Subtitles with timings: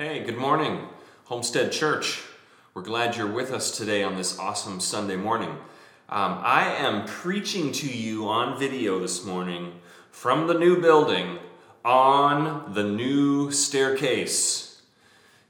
[0.00, 0.86] Hey, good morning,
[1.24, 2.22] Homestead Church.
[2.72, 5.48] We're glad you're with us today on this awesome Sunday morning.
[6.08, 9.80] Um, I am preaching to you on video this morning
[10.12, 11.40] from the new building
[11.84, 14.80] on the new staircase.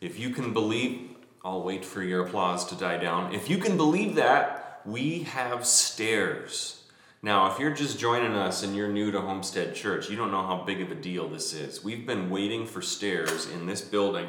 [0.01, 1.11] If you can believe,
[1.45, 3.35] I'll wait for your applause to die down.
[3.35, 6.78] If you can believe that, we have stairs.
[7.21, 10.47] Now, if you're just joining us and you're new to Homestead Church, you don't know
[10.47, 11.83] how big of a deal this is.
[11.83, 14.29] We've been waiting for stairs in this building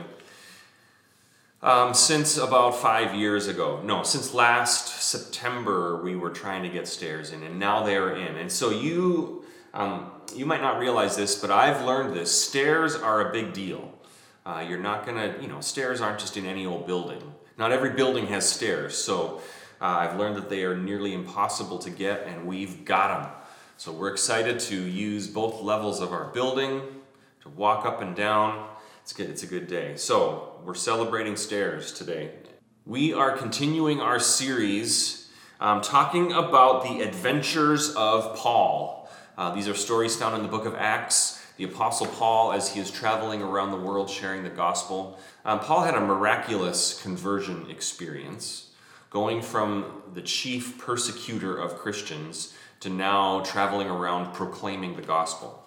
[1.61, 3.79] um, since about five years ago.
[3.83, 8.15] No, since last September, we were trying to get stairs in, and now they are
[8.15, 8.35] in.
[8.37, 9.45] And so you,
[9.75, 12.31] um, you might not realize this, but I've learned this.
[12.31, 13.93] Stairs are a big deal.
[14.47, 17.21] Uh, you're not gonna, you know, stairs aren't just in any old building.
[17.55, 19.41] Not every building has stairs, so
[19.81, 23.31] uh, I've learned that they are nearly impossible to get, and we've got them.
[23.77, 26.81] So we're excited to use both levels of our building
[27.43, 28.67] to walk up and down.
[29.03, 29.29] It's good.
[29.29, 29.95] It's a good day.
[29.95, 32.31] So we're celebrating stairs today.
[32.85, 35.29] We are continuing our series
[35.61, 39.09] um, talking about the adventures of Paul.
[39.37, 41.41] Uh, these are stories found in the book of Acts.
[41.55, 45.83] The Apostle Paul, as he is traveling around the world sharing the gospel, um, Paul
[45.83, 48.68] had a miraculous conversion experience
[49.09, 55.65] going from the chief persecutor of Christians to now traveling around proclaiming the gospel.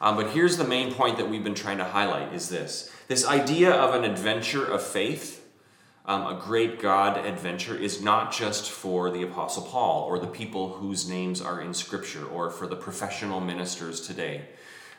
[0.00, 3.26] Um, but here's the main point that we've been trying to highlight is this this
[3.26, 5.46] idea of an adventure of faith
[6.06, 10.74] um, a great God adventure is not just for the Apostle Paul or the people
[10.74, 14.42] whose names are in Scripture or for the professional ministers today.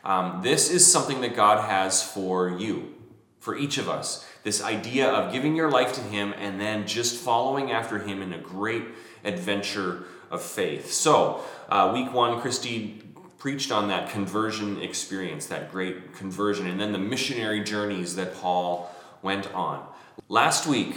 [0.03, 2.93] Um, this is something that God has for you,
[3.39, 7.17] for each of us this idea of giving your life to Him and then just
[7.17, 8.85] following after Him in a great
[9.25, 10.89] adventure of faith.
[10.89, 13.03] So, uh, week one, Christy
[13.37, 18.89] preached on that conversion experience, that great conversion, and then the missionary journeys that Paul
[19.21, 19.85] went on.
[20.29, 20.95] Last week,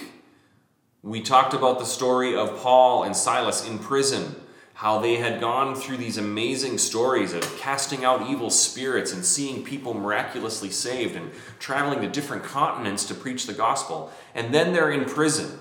[1.03, 4.37] we talked about the story of Paul and Silas in prison
[4.81, 9.63] how they had gone through these amazing stories of casting out evil spirits and seeing
[9.63, 14.11] people miraculously saved and traveling to different continents to preach the gospel.
[14.35, 15.59] And then they're in prison.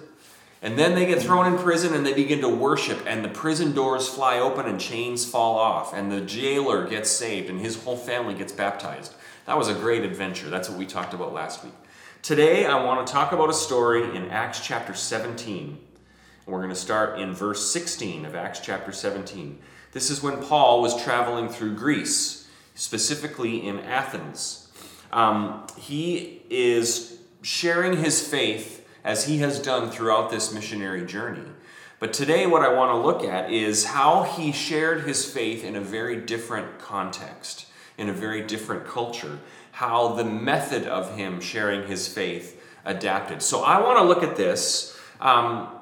[0.62, 3.74] And then they get thrown in prison and they begin to worship, and the prison
[3.74, 7.98] doors fly open and chains fall off, and the jailer gets saved and his whole
[7.98, 9.14] family gets baptized.
[9.48, 10.50] That was a great adventure.
[10.50, 11.74] That's what we talked about last week.
[12.22, 15.89] Today, I want to talk about a story in Acts chapter 17
[16.46, 19.60] we're going to start in verse 16 of Acts chapter 17.
[19.92, 24.72] This is when Paul was traveling through Greece, specifically in Athens.
[25.12, 31.48] Um, he is sharing his faith as he has done throughout this missionary journey.
[32.00, 35.76] But today, what I want to look at is how he shared his faith in
[35.76, 37.66] a very different context,
[37.98, 39.40] in a very different culture,
[39.72, 43.42] how the method of him sharing his faith adapted.
[43.42, 45.79] So I want to look at this um,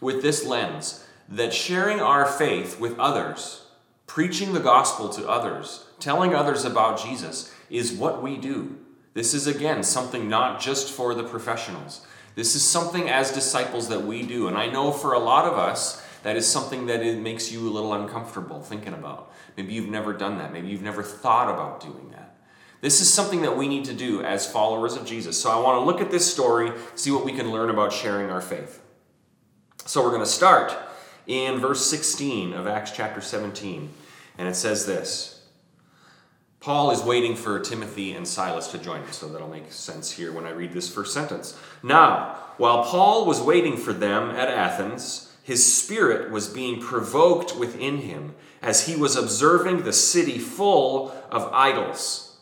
[0.00, 3.66] with this lens that sharing our faith with others,
[4.06, 8.78] preaching the gospel to others, telling others about Jesus is what we do.
[9.14, 12.06] This is again something not just for the professionals.
[12.34, 14.48] This is something as disciples that we do.
[14.48, 17.68] And I know for a lot of us, that is something that it makes you
[17.68, 19.32] a little uncomfortable thinking about.
[19.56, 20.52] Maybe you've never done that.
[20.52, 22.34] Maybe you've never thought about doing that.
[22.80, 25.40] This is something that we need to do as followers of Jesus.
[25.40, 28.30] So I want to look at this story, see what we can learn about sharing
[28.30, 28.80] our faith.
[29.86, 30.74] So we're going to start
[31.26, 33.90] in verse 16 of Acts chapter 17.
[34.38, 35.42] And it says this
[36.60, 40.32] Paul is waiting for Timothy and Silas to join him, so that'll make sense here
[40.32, 41.58] when I read this first sentence.
[41.82, 47.98] Now, while Paul was waiting for them at Athens, his spirit was being provoked within
[47.98, 52.38] him as he was observing the city full of idols.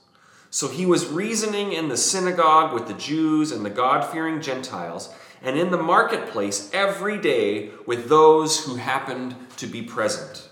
[0.49, 5.13] So he was reasoning in the synagogue with the Jews and the God fearing Gentiles
[5.43, 10.49] and in the marketplace every day with those who happened to be present.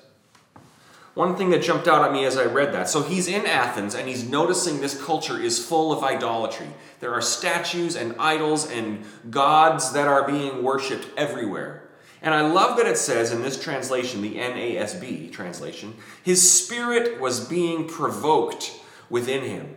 [1.15, 3.95] One thing that jumped out at me as I read that so he's in Athens
[3.95, 6.69] and he's noticing this culture is full of idolatry.
[7.01, 11.89] There are statues and idols and gods that are being worshiped everywhere.
[12.23, 17.47] And I love that it says in this translation, the NASB translation, his spirit was
[17.47, 18.79] being provoked
[19.09, 19.77] within him.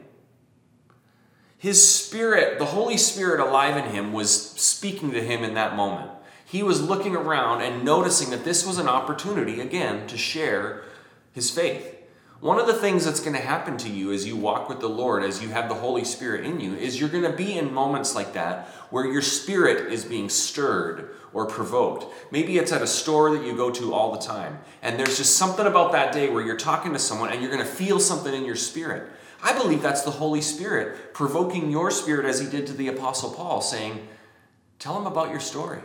[1.63, 6.11] His spirit, the Holy Spirit alive in him, was speaking to him in that moment.
[6.43, 10.83] He was looking around and noticing that this was an opportunity, again, to share
[11.31, 11.95] his faith.
[12.41, 14.89] One of the things that's going to happen to you as you walk with the
[14.89, 17.73] Lord, as you have the Holy Spirit in you, is you're going to be in
[17.73, 22.13] moments like that where your spirit is being stirred or provoked.
[22.29, 25.37] Maybe it's at a store that you go to all the time, and there's just
[25.37, 28.33] something about that day where you're talking to someone and you're going to feel something
[28.33, 29.09] in your spirit.
[29.43, 33.31] I believe that's the Holy Spirit provoking your spirit as he did to the Apostle
[33.31, 34.07] Paul, saying,
[34.79, 35.79] Tell him about your story.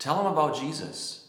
[0.00, 1.28] Tell him about Jesus.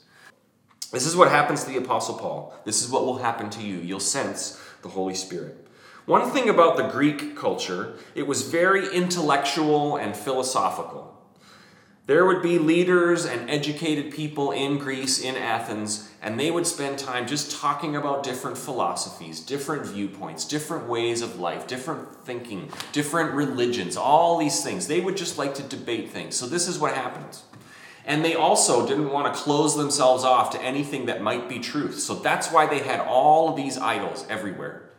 [0.92, 2.54] This is what happens to the Apostle Paul.
[2.66, 3.78] This is what will happen to you.
[3.78, 5.68] You'll sense the Holy Spirit.
[6.06, 11.16] One thing about the Greek culture, it was very intellectual and philosophical.
[12.08, 17.00] There would be leaders and educated people in Greece, in Athens, and they would spend
[17.00, 23.34] time just talking about different philosophies, different viewpoints, different ways of life, different thinking, different
[23.34, 24.88] religions, all these things.
[24.88, 26.36] They would just like to debate things.
[26.36, 27.44] So, this is what happens.
[28.06, 32.00] And they also didn't want to close themselves off to anything that might be truth.
[32.00, 34.90] So, that's why they had all of these idols everywhere.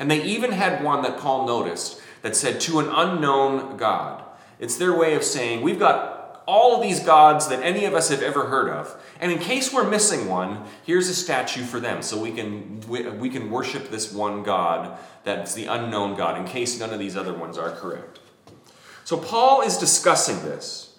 [0.00, 4.24] And they even had one that Paul noticed that said, To an unknown God.
[4.58, 6.17] It's their way of saying, We've got
[6.48, 8.96] all of these gods that any of us have ever heard of.
[9.20, 13.28] And in case we're missing one, here's a statue for them so we can, we,
[13.28, 17.34] can worship this one God that's the unknown God in case none of these other
[17.34, 18.20] ones are correct.
[19.04, 20.98] So Paul is discussing this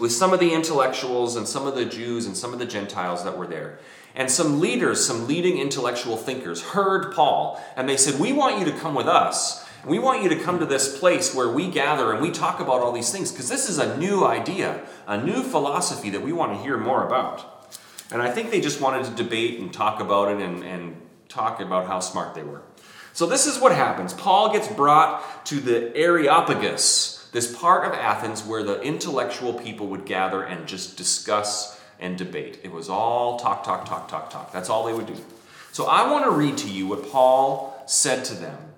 [0.00, 3.22] with some of the intellectuals and some of the Jews and some of the Gentiles
[3.24, 3.78] that were there.
[4.14, 8.64] And some leaders, some leading intellectual thinkers, heard Paul and they said, We want you
[8.64, 12.12] to come with us we want you to come to this place where we gather
[12.12, 15.42] and we talk about all these things because this is a new idea, a new
[15.42, 17.76] philosophy that we want to hear more about.
[18.10, 21.60] And I think they just wanted to debate and talk about it and, and talk
[21.60, 22.62] about how smart they were.
[23.12, 24.12] So this is what happens.
[24.12, 30.04] Paul gets brought to the Areopagus, this part of Athens where the intellectual people would
[30.04, 32.58] gather and just discuss and debate.
[32.62, 34.52] It was all talk, talk, talk, talk, talk.
[34.52, 35.16] That's all they would do.
[35.72, 38.73] So I want to read to you what Paul said to them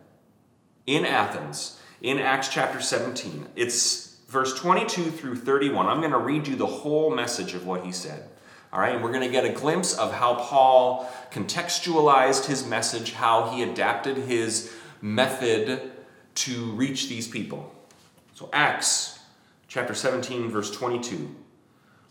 [0.87, 3.49] in Athens in Acts chapter 17.
[3.57, 5.87] It's verse 22 through 31.
[5.87, 8.29] I'm going to read you the whole message of what he said.
[8.73, 13.13] All right, and we're going to get a glimpse of how Paul contextualized his message,
[13.13, 15.93] how he adapted his method
[16.35, 17.73] to reach these people.
[18.35, 19.21] So, Acts
[19.69, 21.35] chapter 17, verse 22.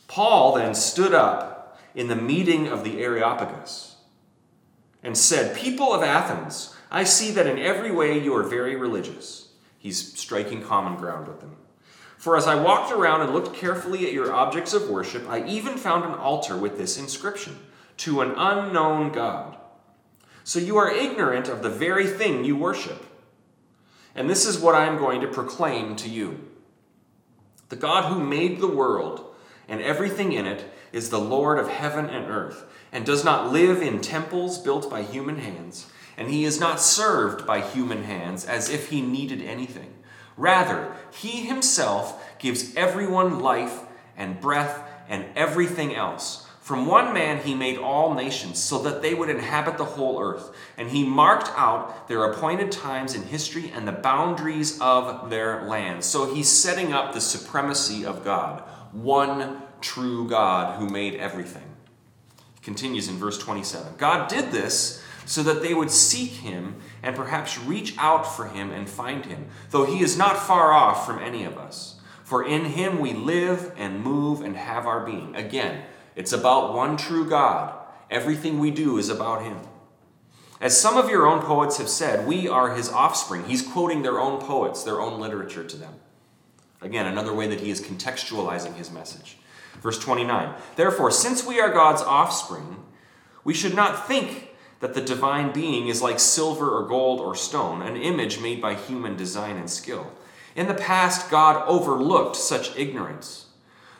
[0.07, 3.95] Paul then stood up in the meeting of the Areopagus
[5.03, 9.49] and said, People of Athens, I see that in every way you are very religious.
[9.77, 11.57] He's striking common ground with them.
[12.17, 15.75] For as I walked around and looked carefully at your objects of worship, I even
[15.75, 17.59] found an altar with this inscription
[17.97, 19.57] To an unknown God.
[20.45, 23.05] So you are ignorant of the very thing you worship.
[24.15, 26.47] And this is what I am going to proclaim to you
[27.67, 29.35] The God who made the world
[29.67, 30.63] and everything in it
[30.93, 32.63] is the Lord of heaven and earth,
[32.93, 35.87] and does not live in temples built by human hands
[36.17, 39.93] and he is not served by human hands as if he needed anything.
[40.37, 43.81] Rather, he himself gives everyone life
[44.17, 46.47] and breath and everything else.
[46.65, 50.49] From one man he made all nations so that they would inhabit the whole earth,
[50.79, 56.03] and he marked out their appointed times in history and the boundaries of their land.
[56.03, 61.75] So he's setting up the supremacy of God, one true God who made everything.
[62.55, 63.93] He continues in verse 27.
[63.97, 68.71] God did this so that they would seek him and perhaps reach out for him
[68.71, 71.99] and find him, though he is not far off from any of us.
[72.23, 75.35] For in him we live and move and have our being.
[75.35, 75.83] Again,
[76.15, 77.75] it's about one true God.
[78.09, 79.59] Everything we do is about him.
[80.61, 83.45] As some of your own poets have said, we are his offspring.
[83.45, 85.93] He's quoting their own poets, their own literature to them.
[86.81, 89.37] Again, another way that he is contextualizing his message.
[89.81, 92.83] Verse 29 Therefore, since we are God's offspring,
[93.43, 94.49] we should not think
[94.85, 98.75] that the divine being is like silver or gold or stone, an image made by
[98.75, 100.11] human design and skill.
[100.55, 103.47] In the past, God overlooked such ignorance.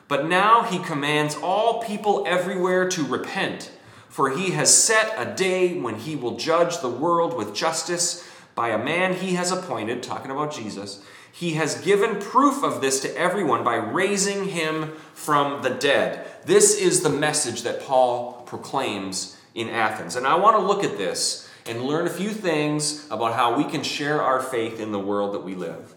[0.07, 3.71] But now he commands all people everywhere to repent,
[4.09, 8.23] for he has set a day when he will judge the world with justice
[8.53, 11.03] by a man he has appointed, talking about Jesus.
[11.31, 16.27] He has given proof of this to everyone by raising him from the dead.
[16.45, 20.15] This is the message that Paul proclaims in Athens.
[20.15, 23.63] And I want to look at this and learn a few things about how we
[23.63, 25.95] can share our faith in the world that we live.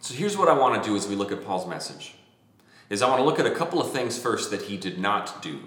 [0.00, 2.14] So here's what I want to do as we look at Paul's message.
[2.90, 5.40] Is I want to look at a couple of things first that he did not
[5.40, 5.60] do.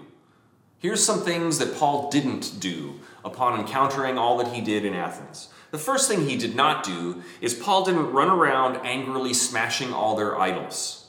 [0.80, 5.48] Here's some things that Paul didn't do upon encountering all that he did in Athens.
[5.72, 10.18] The first thing he did not do is Paul didn't run around angrily smashing all
[10.18, 11.03] their idols.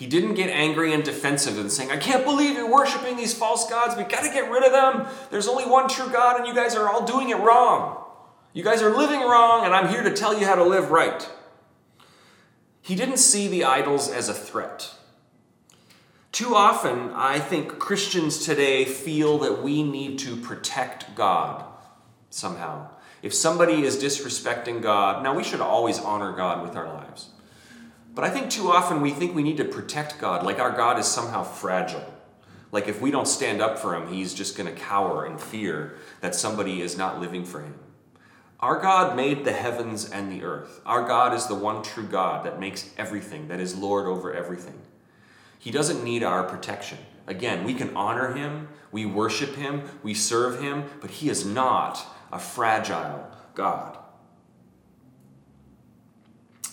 [0.00, 3.68] He didn't get angry and defensive and saying, I can't believe you're worshiping these false
[3.68, 3.94] gods.
[3.98, 5.06] We've got to get rid of them.
[5.30, 8.02] There's only one true God, and you guys are all doing it wrong.
[8.54, 11.28] You guys are living wrong, and I'm here to tell you how to live right.
[12.80, 14.94] He didn't see the idols as a threat.
[16.32, 21.62] Too often, I think Christians today feel that we need to protect God
[22.30, 22.88] somehow.
[23.22, 27.28] If somebody is disrespecting God, now we should always honor God with our lives.
[28.20, 30.98] But I think too often we think we need to protect God, like our God
[30.98, 32.04] is somehow fragile.
[32.70, 35.96] Like if we don't stand up for him, he's just going to cower in fear
[36.20, 37.76] that somebody is not living for him.
[38.60, 40.82] Our God made the heavens and the earth.
[40.84, 44.78] Our God is the one true God that makes everything, that is Lord over everything.
[45.58, 46.98] He doesn't need our protection.
[47.26, 52.06] Again, we can honor him, we worship him, we serve him, but he is not
[52.30, 53.96] a fragile God.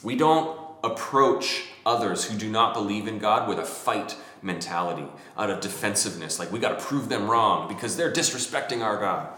[0.03, 5.07] We don't approach others who do not believe in God with a fight mentality,
[5.37, 9.29] out of defensiveness, like we got to prove them wrong because they're disrespecting our God.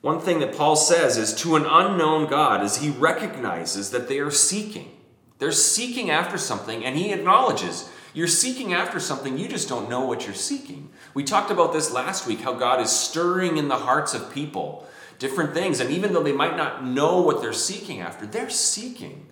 [0.00, 4.18] One thing that Paul says is to an unknown God is he recognizes that they
[4.18, 4.90] are seeking.
[5.38, 10.04] They're seeking after something, and he acknowledges you're seeking after something, you just don't know
[10.04, 10.90] what you're seeking.
[11.14, 14.86] We talked about this last week how God is stirring in the hearts of people
[15.18, 19.26] different things, and even though they might not know what they're seeking after, they're seeking.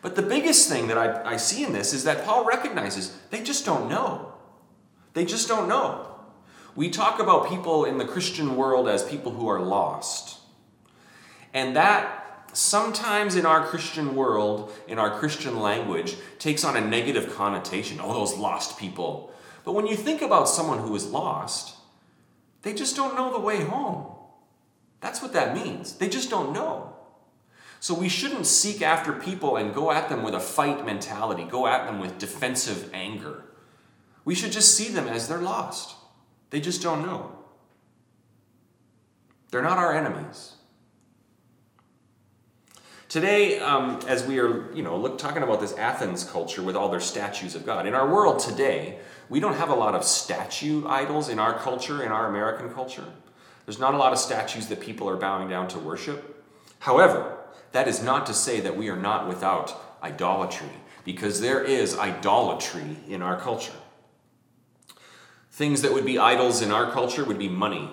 [0.00, 3.42] But the biggest thing that I, I see in this is that Paul recognizes they
[3.42, 4.34] just don't know.
[5.14, 6.06] They just don't know.
[6.76, 10.38] We talk about people in the Christian world as people who are lost.
[11.52, 17.34] And that sometimes in our Christian world, in our Christian language, takes on a negative
[17.34, 17.98] connotation.
[18.00, 19.32] Oh, those lost people.
[19.64, 21.76] But when you think about someone who is lost,
[22.62, 24.14] they just don't know the way home.
[25.00, 25.94] That's what that means.
[25.94, 26.94] They just don't know.
[27.80, 31.66] So we shouldn't seek after people and go at them with a fight mentality, go
[31.66, 33.44] at them with defensive anger.
[34.24, 35.96] We should just see them as they're lost.
[36.50, 37.32] They just don't know.
[39.50, 40.54] They're not our enemies.
[43.08, 46.90] Today, um, as we are, you know, look, talking about this Athens culture with all
[46.90, 48.98] their statues of God, in our world today,
[49.30, 53.06] we don't have a lot of statue idols in our culture, in our American culture.
[53.64, 56.44] There's not a lot of statues that people are bowing down to worship.
[56.80, 57.37] However,
[57.78, 60.72] that is not to say that we are not without idolatry,
[61.04, 63.78] because there is idolatry in our culture.
[65.52, 67.88] Things that would be idols in our culture would be money,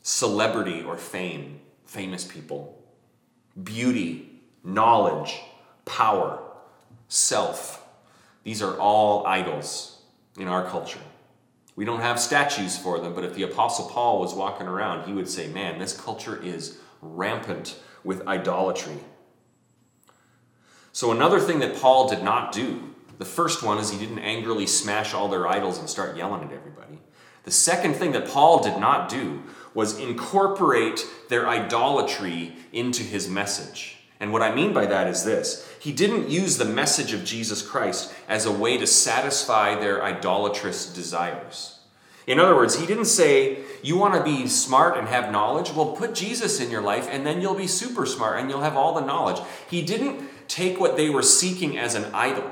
[0.00, 2.82] celebrity or fame, famous people,
[3.62, 5.38] beauty, knowledge,
[5.84, 6.42] power,
[7.08, 7.86] self.
[8.42, 10.00] These are all idols
[10.38, 11.04] in our culture.
[11.76, 15.12] We don't have statues for them, but if the Apostle Paul was walking around, he
[15.12, 18.98] would say, Man, this culture is rampant with idolatry.
[20.92, 24.66] So, another thing that Paul did not do, the first one is he didn't angrily
[24.66, 26.98] smash all their idols and start yelling at everybody.
[27.44, 29.42] The second thing that Paul did not do
[29.74, 33.96] was incorporate their idolatry into his message.
[34.20, 37.62] And what I mean by that is this He didn't use the message of Jesus
[37.62, 41.79] Christ as a way to satisfy their idolatrous desires.
[42.26, 45.72] In other words, he didn't say, You want to be smart and have knowledge?
[45.72, 48.76] Well, put Jesus in your life and then you'll be super smart and you'll have
[48.76, 49.40] all the knowledge.
[49.68, 52.50] He didn't take what they were seeking as an idol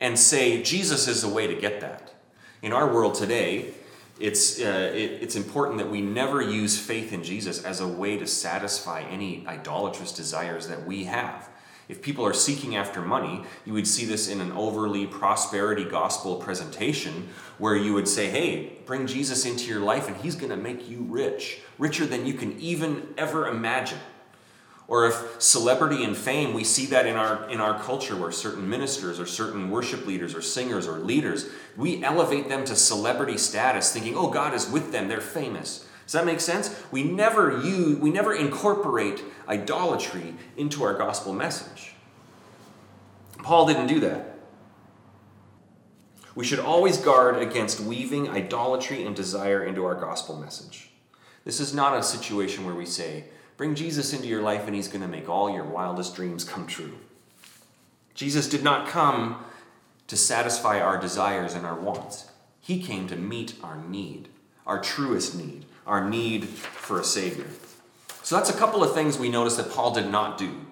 [0.00, 2.14] and say, Jesus is the way to get that.
[2.62, 3.74] In our world today,
[4.20, 8.16] it's, uh, it, it's important that we never use faith in Jesus as a way
[8.16, 11.48] to satisfy any idolatrous desires that we have.
[11.88, 16.36] If people are seeking after money, you would see this in an overly prosperity gospel
[16.36, 20.56] presentation where you would say, hey, bring Jesus into your life and he's going to
[20.56, 23.98] make you rich, richer than you can even ever imagine.
[24.86, 28.68] Or if celebrity and fame, we see that in our, in our culture where certain
[28.68, 33.92] ministers or certain worship leaders or singers or leaders, we elevate them to celebrity status
[33.92, 35.86] thinking, oh, God is with them, they're famous.
[36.08, 36.74] Does that make sense?
[36.90, 41.92] We never use, we never incorporate idolatry into our gospel message.
[43.42, 44.38] Paul didn't do that.
[46.34, 50.88] We should always guard against weaving idolatry and desire into our gospel message.
[51.44, 53.24] This is not a situation where we say,
[53.58, 56.66] bring Jesus into your life and he's going to make all your wildest dreams come
[56.66, 56.96] true.
[58.14, 59.44] Jesus did not come
[60.06, 62.30] to satisfy our desires and our wants.
[62.62, 64.30] He came to meet our need,
[64.66, 67.46] our truest need our need for a Savior.
[68.22, 70.66] So that's a couple of things we notice that Paul did not do.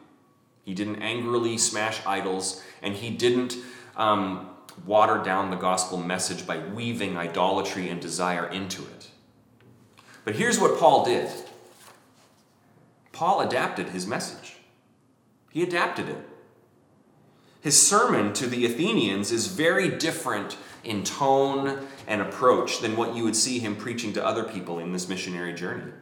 [0.65, 3.57] He didn't angrily smash idols, and he didn't
[3.97, 4.51] um,
[4.85, 9.09] water down the gospel message by weaving idolatry and desire into it.
[10.25, 11.31] But here's what Paul did
[13.13, 14.57] Paul adapted his message,
[15.51, 16.29] he adapted it.
[17.63, 23.25] His sermon to the Athenians is very different in tone and approach than what you
[23.25, 25.93] would see him preaching to other people in this missionary journey.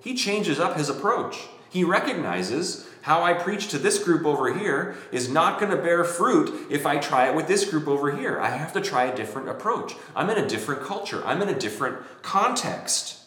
[0.00, 1.36] He changes up his approach.
[1.68, 6.04] He recognizes how I preach to this group over here is not going to bear
[6.04, 8.40] fruit if I try it with this group over here.
[8.40, 9.94] I have to try a different approach.
[10.14, 13.18] I'm in a different culture, I'm in a different context.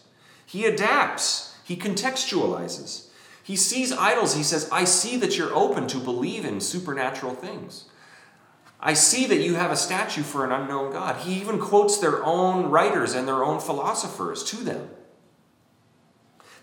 [0.46, 1.56] He adapts.
[1.64, 3.10] He contextualizes.
[3.44, 4.36] He sees idols.
[4.36, 7.86] He says, I see that you're open to believe in supernatural things.
[8.82, 11.18] I see that you have a statue for an unknown God.
[11.18, 14.90] He even quotes their own writers and their own philosophers to them.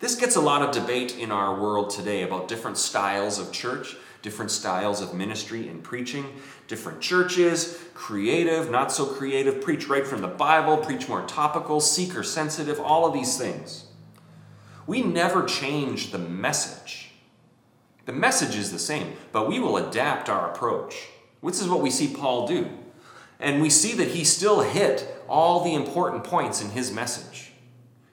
[0.00, 3.96] This gets a lot of debate in our world today about different styles of church,
[4.22, 6.26] different styles of ministry and preaching,
[6.68, 12.22] different churches, creative, not so creative, preach right from the Bible, preach more topical, seeker
[12.22, 13.86] sensitive, all of these things.
[14.86, 17.10] We never change the message.
[18.04, 21.08] The message is the same, but we will adapt our approach.
[21.42, 22.68] This is what we see Paul do.
[23.38, 27.52] And we see that he still hit all the important points in his message.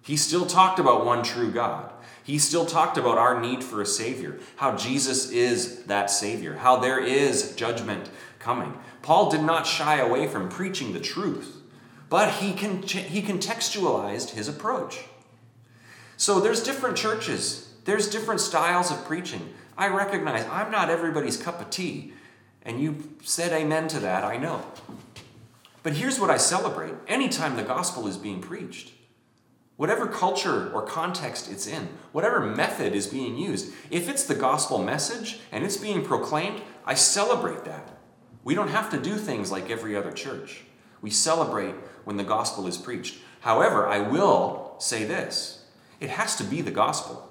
[0.01, 1.91] He still talked about one true God.
[2.23, 6.77] He still talked about our need for a Savior, how Jesus is that Savior, how
[6.77, 8.77] there is judgment coming.
[9.01, 11.61] Paul did not shy away from preaching the truth,
[12.09, 15.03] but he, con- he contextualized his approach.
[16.15, 19.53] So there's different churches, there's different styles of preaching.
[19.77, 22.13] I recognize I'm not everybody's cup of tea,
[22.63, 24.63] and you said amen to that, I know.
[25.83, 28.91] But here's what I celebrate anytime the gospel is being preached.
[29.75, 34.81] Whatever culture or context it's in, whatever method is being used, if it's the gospel
[34.81, 37.89] message and it's being proclaimed, I celebrate that.
[38.43, 40.63] We don't have to do things like every other church.
[41.01, 43.17] We celebrate when the gospel is preached.
[43.41, 45.65] However, I will say this
[45.99, 47.29] it has to be the gospel.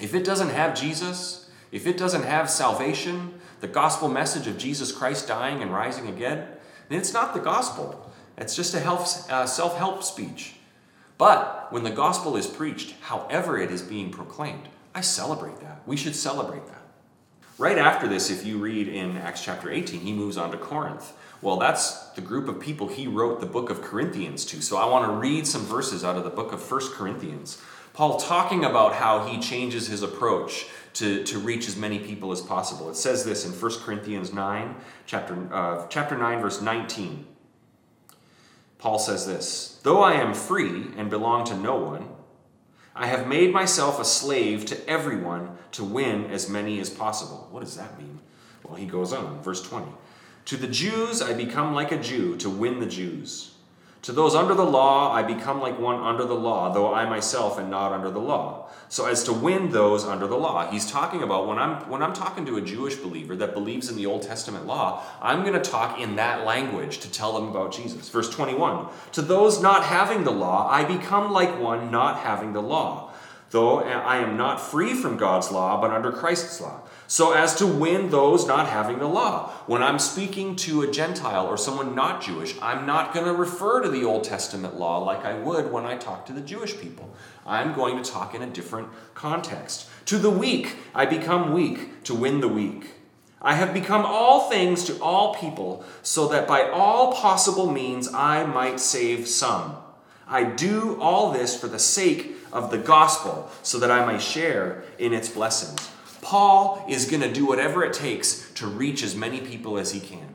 [0.00, 4.92] If it doesn't have Jesus, if it doesn't have salvation, the gospel message of Jesus
[4.92, 6.46] Christ dying and rising again,
[6.88, 8.10] then it's not the gospel.
[8.36, 10.54] It's just a uh, self help speech.
[11.18, 15.82] But when the gospel is preached, however it is being proclaimed, I celebrate that.
[15.86, 16.82] We should celebrate that.
[17.58, 21.12] Right after this, if you read in Acts chapter 18, he moves on to Corinth.
[21.42, 24.62] Well, that's the group of people he wrote the book of Corinthians to.
[24.62, 27.60] So I want to read some verses out of the book of First Corinthians.
[27.94, 30.66] Paul talking about how he changes his approach
[30.98, 32.90] to, to reach as many people as possible.
[32.90, 34.74] It says this in 1 Corinthians 9,
[35.06, 37.24] chapter, uh, chapter 9, verse 19.
[38.78, 42.08] Paul says this Though I am free and belong to no one,
[42.96, 47.46] I have made myself a slave to everyone to win as many as possible.
[47.52, 48.18] What does that mean?
[48.64, 49.86] Well, he goes on, verse 20.
[50.46, 53.54] To the Jews I become like a Jew to win the Jews.
[54.02, 57.58] To those under the law, I become like one under the law, though I myself
[57.58, 60.70] am not under the law, so as to win those under the law.
[60.70, 63.96] He's talking about when I'm when I'm talking to a Jewish believer that believes in
[63.96, 67.72] the Old Testament law, I'm going to talk in that language to tell them about
[67.72, 68.08] Jesus.
[68.08, 68.86] Verse 21.
[69.12, 73.07] To those not having the law, I become like one not having the law,
[73.50, 77.54] though eh, I am not free from God's law, but under Christ's law so as
[77.56, 79.48] to win those not having the law.
[79.66, 83.80] When I'm speaking to a Gentile or someone not Jewish, I'm not going to refer
[83.80, 87.10] to the Old Testament law like I would when I talk to the Jewish people.
[87.46, 89.88] I'm going to talk in a different context.
[90.04, 92.90] To the weak, I become weak to win the weak.
[93.40, 98.44] I have become all things to all people, so that by all possible means I
[98.44, 99.76] might save some.
[100.28, 104.82] I do all this for the sake of the gospel, so that I may share
[104.98, 105.90] in its blessings.
[106.22, 110.00] Paul is going to do whatever it takes to reach as many people as he
[110.00, 110.34] can.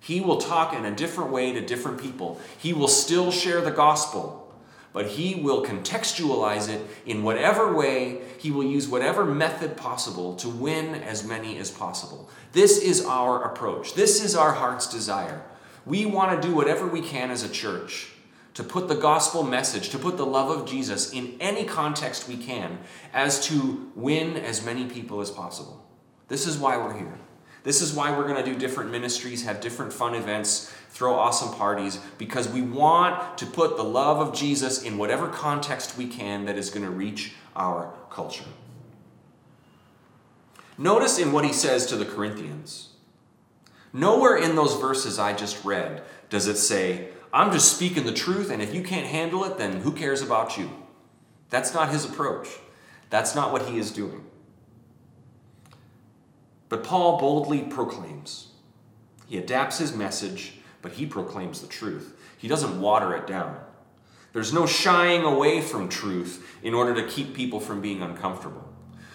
[0.00, 2.40] He will talk in a different way to different people.
[2.58, 4.54] He will still share the gospel,
[4.92, 10.48] but he will contextualize it in whatever way, he will use whatever method possible to
[10.48, 12.30] win as many as possible.
[12.52, 13.94] This is our approach.
[13.94, 15.42] This is our heart's desire.
[15.84, 18.10] We want to do whatever we can as a church
[18.56, 22.38] to put the gospel message, to put the love of Jesus in any context we
[22.38, 22.78] can,
[23.12, 25.86] as to win as many people as possible.
[26.28, 27.18] This is why we're here.
[27.64, 31.52] This is why we're going to do different ministries, have different fun events, throw awesome
[31.52, 36.46] parties, because we want to put the love of Jesus in whatever context we can
[36.46, 38.46] that is going to reach our culture.
[40.78, 42.94] Notice in what he says to the Corinthians.
[43.92, 48.50] Nowhere in those verses I just read does it say, I'm just speaking the truth,
[48.50, 50.70] and if you can't handle it, then who cares about you?
[51.50, 52.48] That's not his approach.
[53.10, 54.24] That's not what he is doing.
[56.68, 58.48] But Paul boldly proclaims.
[59.26, 62.16] He adapts his message, but he proclaims the truth.
[62.38, 63.58] He doesn't water it down.
[64.32, 68.68] There's no shying away from truth in order to keep people from being uncomfortable.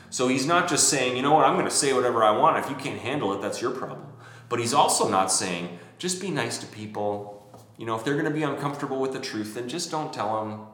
[0.10, 2.58] So he's not just saying, you know what, I'm going to say whatever I want.
[2.58, 4.08] If you can't handle it, that's your problem.
[4.50, 7.40] But he's also not saying, just be nice to people,
[7.82, 10.46] you know, if they're going to be uncomfortable with the truth, then just don't tell
[10.46, 10.67] them.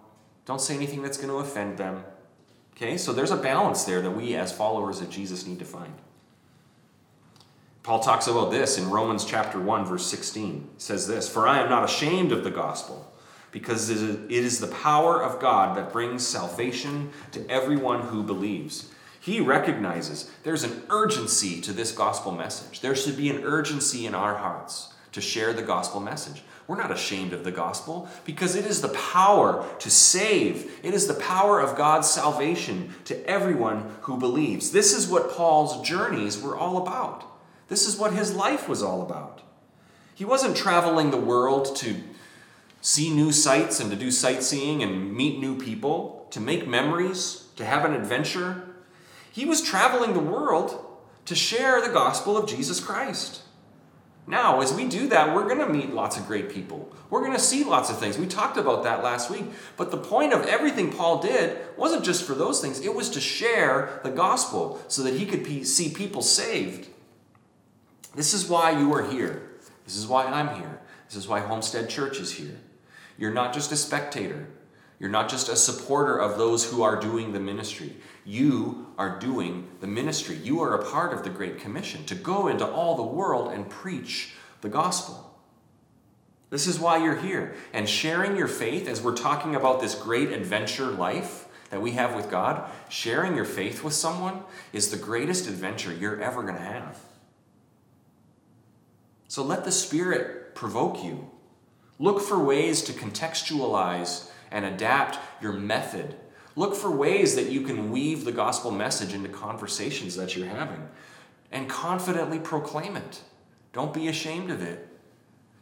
[0.46, 2.04] Don't say anything that's going to offend them.
[2.76, 5.94] Okay, so there's a balance there that we as followers of Jesus need to find.
[7.82, 10.54] Paul talks about this in Romans chapter 1 verse 16.
[10.54, 13.10] He says this, "For I am not ashamed of the gospel,
[13.52, 18.90] because it is the power of God that brings salvation to everyone who believes.
[19.22, 22.82] He recognizes there's an urgency to this gospel message.
[22.82, 26.44] There should be an urgency in our hearts to share the gospel message.
[26.68, 30.80] We're not ashamed of the gospel because it is the power to save.
[30.84, 34.72] It is the power of God's salvation to everyone who believes.
[34.72, 37.24] This is what Paul's journeys were all about.
[37.70, 39.42] This is what his life was all about.
[40.14, 41.96] He wasn't traveling the world to
[42.82, 47.64] see new sights and to do sightseeing and meet new people, to make memories, to
[47.64, 48.68] have an adventure.
[49.32, 50.84] He was traveling the world
[51.26, 53.42] to share the gospel of Jesus Christ.
[54.30, 56.94] Now, as we do that, we're going to meet lots of great people.
[57.10, 58.18] We're going to see lots of things.
[58.18, 59.46] We talked about that last week.
[59.78, 63.22] But the point of everything Paul did wasn't just for those things, it was to
[63.22, 66.90] share the gospel so that he could see people saved.
[68.16, 69.50] This is why you are here.
[69.86, 70.82] This is why I'm here.
[71.08, 72.60] This is why Homestead Church is here.
[73.18, 74.48] You're not just a spectator,
[75.00, 77.96] you're not just a supporter of those who are doing the ministry.
[78.26, 80.36] You are doing the ministry.
[80.36, 83.70] You are a part of the Great Commission to go into all the world and
[83.70, 85.24] preach the gospel.
[86.50, 87.56] This is why you're here.
[87.74, 92.16] And sharing your faith, as we're talking about this great adventure life that we have
[92.16, 96.62] with God, sharing your faith with someone is the greatest adventure you're ever going to
[96.62, 96.98] have.
[99.28, 101.30] So let the Spirit provoke you.
[102.00, 106.16] Look for ways to contextualize and adapt your method.
[106.58, 110.90] Look for ways that you can weave the gospel message into conversations that you're having
[111.52, 113.22] and confidently proclaim it.
[113.74, 114.88] Don't be ashamed of it.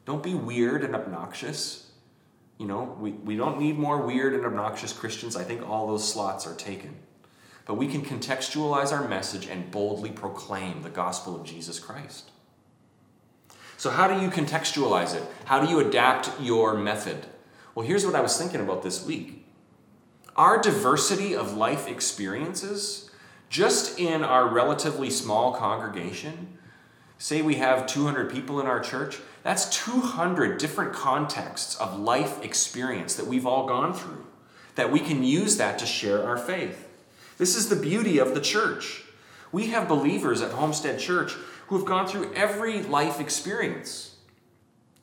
[0.06, 1.92] Don't be weird and obnoxious.
[2.58, 5.36] You know, we, we don't need more weird and obnoxious Christians.
[5.36, 6.96] I think all those slots are taken.
[7.66, 12.32] But we can contextualize our message and boldly proclaim the gospel of Jesus Christ.
[13.76, 15.24] So, how do you contextualize it?
[15.44, 17.26] How do you adapt your method?
[17.74, 19.45] Well, here's what I was thinking about this week.
[20.36, 23.10] Our diversity of life experiences,
[23.50, 26.58] just in our relatively small congregation,
[27.18, 33.16] say we have 200 people in our church, that's 200 different contexts of life experience
[33.16, 34.26] that we've all gone through,
[34.76, 36.90] that we can use that to share our faith.
[37.38, 39.04] This is the beauty of the church.
[39.54, 41.34] We have believers at Homestead Church
[41.68, 44.16] who have gone through every life experience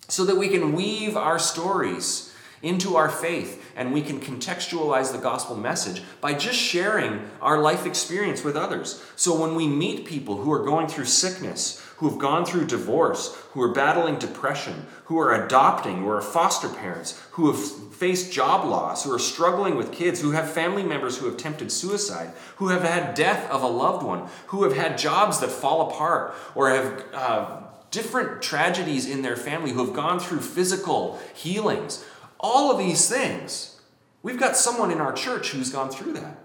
[0.08, 2.31] so that we can weave our stories
[2.62, 7.86] into our faith and we can contextualize the gospel message by just sharing our life
[7.86, 9.02] experience with others.
[9.16, 13.34] So when we meet people who are going through sickness, who have gone through divorce,
[13.52, 17.60] who are battling depression, who are adopting, who are foster parents, who have
[17.94, 21.70] faced job loss, who are struggling with kids, who have family members who have attempted
[21.70, 25.88] suicide, who have had death of a loved one, who have had jobs that fall
[25.88, 27.60] apart, or have uh,
[27.92, 32.04] different tragedies in their family, who have gone through physical healings,
[32.42, 33.80] all of these things.
[34.22, 36.38] We've got someone in our church who's gone through that.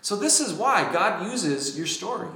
[0.00, 2.28] So, this is why God uses your story.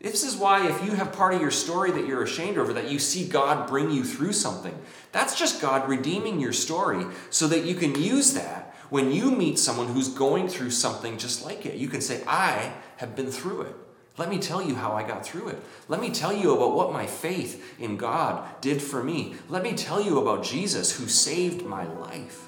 [0.00, 2.90] This is why, if you have part of your story that you're ashamed over, that
[2.90, 4.78] you see God bring you through something,
[5.12, 9.58] that's just God redeeming your story so that you can use that when you meet
[9.58, 11.76] someone who's going through something just like it.
[11.76, 13.76] You can say, I have been through it.
[14.20, 15.62] Let me tell you how I got through it.
[15.88, 19.36] Let me tell you about what my faith in God did for me.
[19.48, 22.42] Let me tell you about Jesus who saved my life.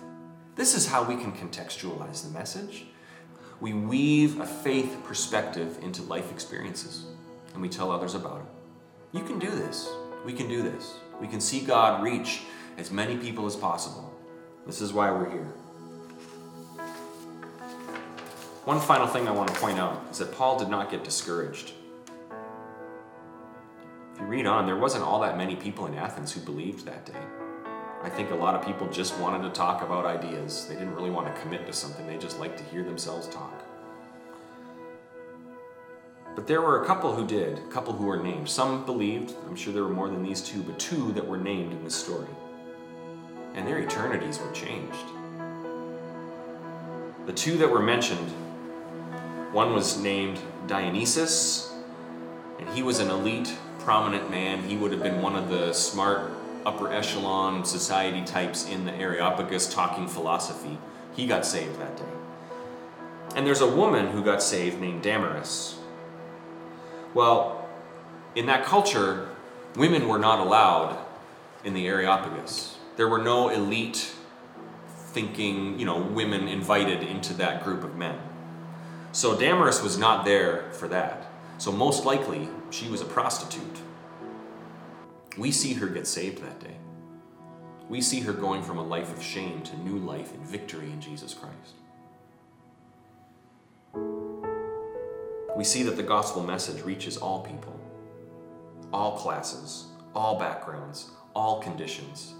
[0.54, 2.84] This is how we can contextualize the message.
[3.58, 7.06] We weave a faith perspective into life experiences
[7.54, 9.16] and we tell others about it.
[9.16, 9.88] You can do this.
[10.26, 10.96] We can do this.
[11.22, 12.42] We can see God reach
[12.76, 14.12] as many people as possible.
[14.66, 15.54] This is why we're here.
[18.64, 21.72] One final thing I want to point out is that Paul did not get discouraged.
[24.14, 27.04] If you read on, there wasn't all that many people in Athens who believed that
[27.04, 27.18] day.
[28.04, 30.66] I think a lot of people just wanted to talk about ideas.
[30.68, 33.64] They didn't really want to commit to something, they just liked to hear themselves talk.
[36.36, 38.48] But there were a couple who did, a couple who were named.
[38.48, 41.72] Some believed, I'm sure there were more than these two, but two that were named
[41.72, 42.30] in this story.
[43.54, 45.06] And their eternities were changed.
[47.26, 48.32] The two that were mentioned,
[49.52, 51.72] one was named Dionysius,
[52.58, 54.62] and he was an elite, prominent man.
[54.62, 56.32] He would have been one of the smart,
[56.64, 60.78] upper echelon society types in the Areopagus talking philosophy.
[61.14, 62.04] He got saved that day.
[63.36, 65.78] And there's a woman who got saved named Damaris.
[67.12, 67.68] Well,
[68.34, 69.28] in that culture,
[69.76, 70.98] women were not allowed
[71.62, 72.78] in the Areopagus.
[72.96, 74.12] There were no elite
[75.08, 78.18] thinking, you know, women invited into that group of men.
[79.12, 81.30] So Damaris was not there for that.
[81.58, 83.80] So most likely, she was a prostitute.
[85.36, 86.76] We see her get saved that day.
[87.90, 91.00] We see her going from a life of shame to new life and victory in
[91.00, 91.74] Jesus Christ.
[95.54, 97.78] We see that the gospel message reaches all people,
[98.94, 102.32] all classes, all backgrounds, all conditions.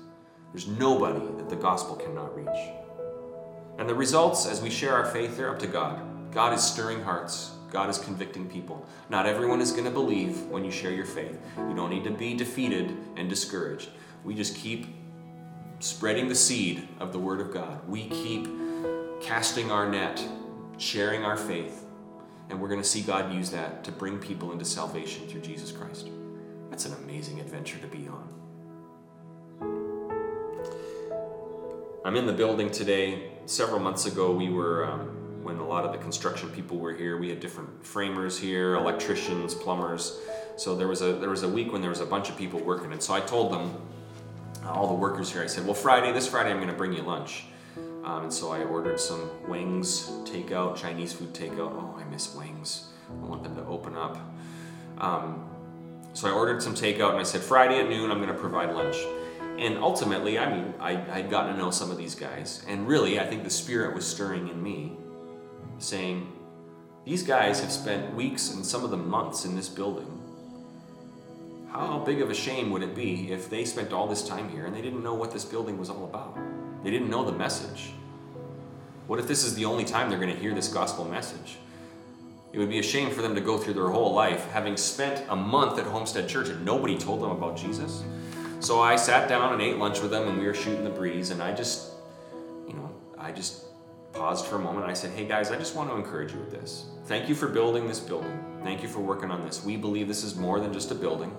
[0.52, 2.72] There's nobody that the gospel cannot reach.
[3.78, 6.00] And the results, as we share our faith, they're up to God.
[6.32, 7.50] God is stirring hearts.
[7.70, 8.86] God is convicting people.
[9.10, 11.38] Not everyone is going to believe when you share your faith.
[11.56, 13.90] You don't need to be defeated and discouraged.
[14.24, 14.86] We just keep
[15.80, 17.86] spreading the seed of the Word of God.
[17.88, 18.48] We keep
[19.20, 20.22] casting our net,
[20.78, 21.84] sharing our faith,
[22.48, 25.70] and we're going to see God use that to bring people into salvation through Jesus
[25.70, 26.08] Christ.
[26.70, 28.28] That's an amazing adventure to be on.
[32.04, 33.32] I'm in the building today.
[33.46, 37.16] Several months ago, we were, um, when a lot of the construction people were here,
[37.16, 40.18] we had different framers here, electricians, plumbers.
[40.56, 42.60] So there was a there was a week when there was a bunch of people
[42.60, 43.74] working, and so I told them,
[44.66, 47.02] all the workers here, I said, well, Friday, this Friday, I'm going to bring you
[47.02, 47.44] lunch.
[48.04, 51.72] Um, and so I ordered some wings takeout, Chinese food takeout.
[51.72, 52.88] Oh, I miss wings.
[53.08, 54.18] I want them to open up.
[54.98, 55.48] Um,
[56.12, 58.74] so I ordered some takeout, and I said, Friday at noon, I'm going to provide
[58.74, 58.96] lunch.
[59.58, 62.64] And ultimately, I mean, I, I'd gotten to know some of these guys.
[62.68, 64.96] And really, I think the Spirit was stirring in me,
[65.78, 66.30] saying,
[67.04, 70.18] These guys have spent weeks and some of them months in this building.
[71.70, 74.66] How big of a shame would it be if they spent all this time here
[74.66, 76.38] and they didn't know what this building was all about?
[76.84, 77.92] They didn't know the message.
[79.06, 81.56] What if this is the only time they're going to hear this gospel message?
[82.52, 85.24] It would be a shame for them to go through their whole life having spent
[85.30, 88.02] a month at Homestead Church and nobody told them about Jesus.
[88.62, 91.30] So I sat down and ate lunch with them, and we were shooting the breeze.
[91.30, 91.90] And I just,
[92.68, 93.64] you know, I just
[94.12, 94.86] paused for a moment.
[94.86, 96.86] I said, Hey guys, I just want to encourage you with this.
[97.06, 98.42] Thank you for building this building.
[98.62, 99.64] Thank you for working on this.
[99.64, 101.34] We believe this is more than just a building.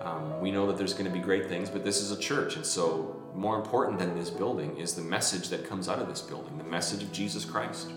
[0.00, 2.56] Um, we know that there's going to be great things, but this is a church.
[2.56, 6.22] And so, more important than this building is the message that comes out of this
[6.22, 7.90] building the message of Jesus Christ,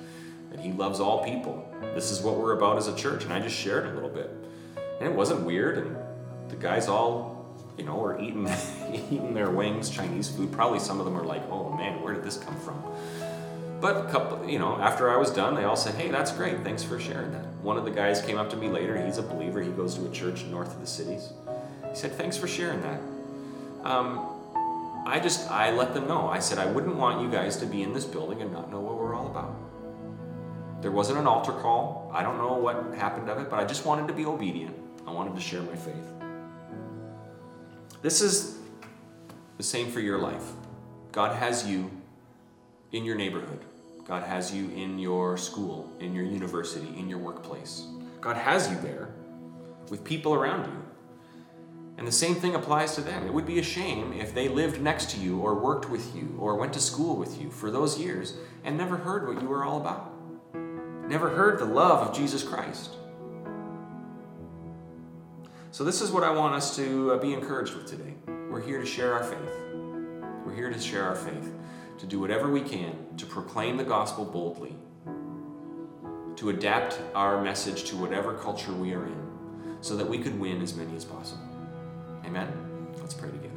[0.52, 1.67] that He loves all people.
[1.95, 3.24] This is what we're about as a church.
[3.24, 4.30] And I just shared a little bit.
[5.00, 5.78] And it wasn't weird.
[5.78, 5.95] And
[6.50, 7.38] the guys all,
[7.80, 8.48] you know, were eating
[8.94, 10.52] eating their wings, Chinese food.
[10.52, 12.84] Probably some of them are like, "Oh man, where did this come from?"
[13.80, 16.62] But a couple, you know, after I was done, they all said, "Hey, that's great.
[16.63, 19.02] Thanks for sharing that." One of the guys came up to me later.
[19.04, 19.62] He's a believer.
[19.62, 21.30] He goes to a church north of the cities.
[21.89, 23.00] He said, "Thanks for sharing that."
[23.84, 24.39] Um,
[25.06, 26.28] I just I let them know.
[26.28, 28.82] I said I wouldn't want you guys to be in this building and not know
[28.82, 29.56] what we're all about.
[30.82, 32.12] There wasn't an altar call.
[32.13, 34.76] I don't know what happened of it, but I just wanted to be obedient.
[35.08, 36.18] I wanted to share my faith.
[38.02, 38.58] This is
[39.58, 40.44] the same for your life.
[41.12, 41.92] God has you
[42.94, 43.66] in your neighborhood.
[44.06, 47.88] God has you in your school, in your university, in your workplace.
[48.22, 49.10] God has you there
[49.90, 50.86] with people around you.
[51.98, 53.28] And the same thing applies to them.
[53.28, 56.38] It would be a shame if they lived next to you or worked with you
[56.40, 59.66] or went to school with you for those years and never heard what you were
[59.66, 60.14] all about.
[61.10, 62.96] Never heard the love of Jesus Christ.
[65.80, 68.13] So, this is what I want us to uh, be encouraged with today.
[68.50, 69.50] We're here to share our faith.
[70.46, 71.54] We're here to share our faith,
[72.00, 74.76] to do whatever we can to proclaim the gospel boldly,
[76.36, 80.62] to adapt our message to whatever culture we are in, so that we could win
[80.62, 81.48] as many as possible.
[82.26, 82.52] Amen?
[83.00, 83.56] Let's pray together.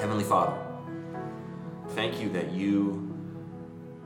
[0.00, 0.56] Heavenly Father,
[1.88, 3.12] thank you that you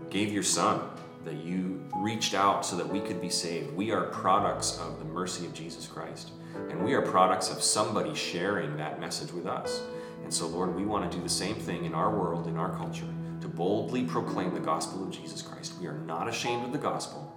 [0.09, 0.80] gave your Son,
[1.24, 3.72] that you reached out so that we could be saved.
[3.74, 6.30] We are products of the mercy of Jesus Christ.
[6.70, 9.83] And we are products of somebody sharing that message with us.
[10.22, 12.74] And so, Lord, we want to do the same thing in our world, in our
[12.76, 13.09] culture,
[13.40, 15.74] to boldly proclaim the gospel of Jesus Christ.
[15.80, 17.37] We are not ashamed of the gospel,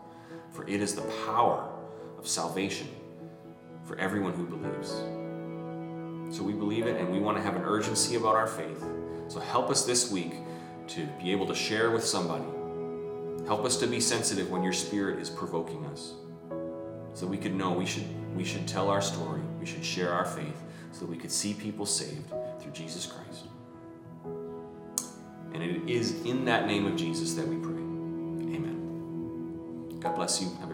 [0.51, 1.69] for it is the power
[2.17, 2.87] of salvation
[3.85, 4.89] for everyone who believes.
[6.35, 8.83] So we believe it, and we want to have an urgency about our faith.
[9.27, 10.33] So help us this week
[10.87, 12.45] to be able to share with somebody.
[13.45, 16.13] Help us to be sensitive when your spirit is provoking us
[17.13, 20.25] so we could know we should we should tell our story we should share our
[20.25, 22.29] faith so that we could see people saved
[22.59, 23.45] through jesus christ.
[25.53, 27.73] And it is in that name of jesus that we pray.
[28.55, 29.99] Amen.
[29.99, 30.49] God bless you.
[30.59, 30.71] Have